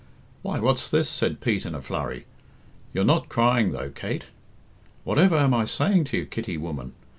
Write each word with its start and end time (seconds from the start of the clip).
"Why, 0.41 0.59
what's 0.59 0.89
this?" 0.89 1.07
said 1.07 1.41
Pete 1.41 1.63
in 1.63 1.75
a 1.75 1.79
flurry. 1.83 2.25
"You're 2.91 3.03
not 3.03 3.29
crying 3.29 3.71
though, 3.71 3.91
Kate? 3.91 4.25
Whatever 5.03 5.37
am 5.37 5.53
I 5.53 5.65
saying 5.65 6.05
to 6.05 6.17
you, 6.17 6.25
Kitty, 6.25 6.57
woman? 6.57 6.93